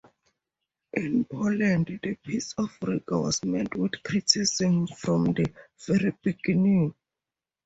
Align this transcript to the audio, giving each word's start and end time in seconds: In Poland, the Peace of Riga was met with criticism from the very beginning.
In 0.93 1.25
Poland, 1.25 1.99
the 2.01 2.15
Peace 2.15 2.55
of 2.57 2.71
Riga 2.81 3.19
was 3.19 3.43
met 3.45 3.75
with 3.75 4.01
criticism 4.01 4.87
from 4.87 5.25
the 5.25 5.45
very 5.85 6.11
beginning. 6.23 6.95